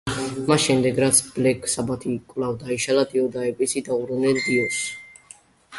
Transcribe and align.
მას 0.51 0.61
შემდეგ, 0.61 0.95
რაც 1.03 1.19
ბლექ 1.35 1.67
საბათი 1.73 2.15
კვლავ 2.33 2.57
დაიშალა, 2.65 3.05
დიო 3.13 3.27
და 3.37 3.45
ეპისი 3.53 3.87
დაუბრუნდნენ 3.91 4.43
დიოს. 4.49 4.81